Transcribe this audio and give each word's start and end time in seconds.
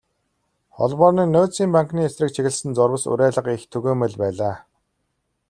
Холбооны 0.77 1.23
нөөцийн 1.33 1.69
банкны 1.75 2.01
эсрэг 2.07 2.29
чиглэсэн 2.35 2.71
зурвас, 2.77 3.03
уриалга 3.11 3.51
их 3.55 3.63
түгээмэл 3.71 4.13
байлаа. 4.21 4.55